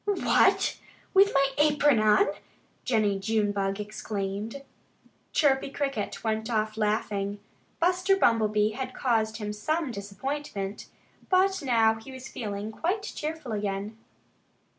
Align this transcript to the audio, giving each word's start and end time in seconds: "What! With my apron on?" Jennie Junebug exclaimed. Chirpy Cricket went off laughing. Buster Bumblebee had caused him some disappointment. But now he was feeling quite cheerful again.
"What! 0.05 0.79
With 1.13 1.29
my 1.31 1.49
apron 1.59 1.99
on?" 1.99 2.25
Jennie 2.83 3.19
Junebug 3.19 3.79
exclaimed. 3.79 4.63
Chirpy 5.31 5.69
Cricket 5.69 6.23
went 6.23 6.49
off 6.49 6.75
laughing. 6.75 7.39
Buster 7.79 8.15
Bumblebee 8.17 8.71
had 8.71 8.95
caused 8.95 9.37
him 9.37 9.53
some 9.53 9.91
disappointment. 9.91 10.87
But 11.29 11.61
now 11.61 11.99
he 11.99 12.11
was 12.11 12.27
feeling 12.27 12.71
quite 12.71 13.03
cheerful 13.03 13.51
again. 13.51 13.95